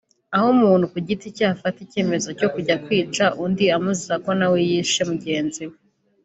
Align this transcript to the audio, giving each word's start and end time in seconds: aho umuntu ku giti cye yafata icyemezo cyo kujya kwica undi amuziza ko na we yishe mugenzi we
aho 0.35 0.47
umuntu 0.55 0.85
ku 0.91 0.97
giti 1.07 1.27
cye 1.35 1.43
yafata 1.49 1.77
icyemezo 1.85 2.29
cyo 2.39 2.47
kujya 2.53 2.75
kwica 2.85 3.25
undi 3.43 3.65
amuziza 3.77 4.15
ko 4.23 4.29
na 4.39 4.47
we 4.51 4.59
yishe 4.69 5.01
mugenzi 5.11 5.63
we 5.69 5.77